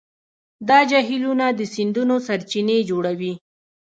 [0.69, 3.33] دا جهیلونه د سیندونو سرچینې جوړوي.